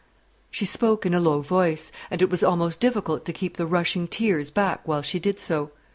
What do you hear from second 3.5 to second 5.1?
the rushing tears back while